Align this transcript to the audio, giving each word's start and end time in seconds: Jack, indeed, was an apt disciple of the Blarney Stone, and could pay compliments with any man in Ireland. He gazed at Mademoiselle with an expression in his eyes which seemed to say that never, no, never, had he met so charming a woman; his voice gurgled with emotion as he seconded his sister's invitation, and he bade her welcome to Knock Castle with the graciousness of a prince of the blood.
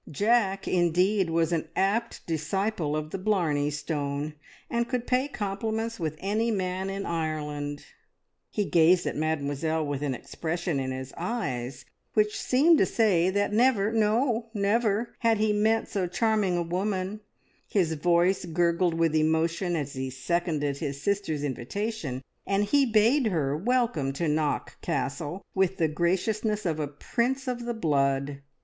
Jack, 0.09 0.67
indeed, 0.67 1.29
was 1.29 1.51
an 1.51 1.67
apt 1.75 2.25
disciple 2.25 2.95
of 2.95 3.11
the 3.11 3.19
Blarney 3.19 3.69
Stone, 3.69 4.33
and 4.67 4.87
could 4.89 5.05
pay 5.05 5.27
compliments 5.27 5.99
with 5.99 6.15
any 6.17 6.49
man 6.49 6.89
in 6.89 7.05
Ireland. 7.05 7.85
He 8.49 8.65
gazed 8.65 9.05
at 9.05 9.15
Mademoiselle 9.15 9.85
with 9.85 10.01
an 10.01 10.15
expression 10.15 10.79
in 10.79 10.89
his 10.89 11.13
eyes 11.17 11.85
which 12.15 12.35
seemed 12.41 12.79
to 12.79 12.85
say 12.87 13.29
that 13.29 13.53
never, 13.53 13.91
no, 13.91 14.49
never, 14.55 15.13
had 15.19 15.37
he 15.37 15.53
met 15.53 15.87
so 15.87 16.07
charming 16.07 16.57
a 16.57 16.63
woman; 16.63 17.19
his 17.67 17.93
voice 17.93 18.45
gurgled 18.45 18.95
with 18.95 19.13
emotion 19.13 19.75
as 19.75 19.93
he 19.93 20.09
seconded 20.09 20.77
his 20.77 20.99
sister's 20.99 21.43
invitation, 21.43 22.23
and 22.47 22.63
he 22.63 22.87
bade 22.87 23.27
her 23.27 23.55
welcome 23.55 24.13
to 24.13 24.27
Knock 24.27 24.81
Castle 24.81 25.45
with 25.53 25.77
the 25.77 25.87
graciousness 25.87 26.65
of 26.65 26.79
a 26.79 26.87
prince 26.87 27.47
of 27.47 27.65
the 27.65 27.73
blood. 27.75 28.41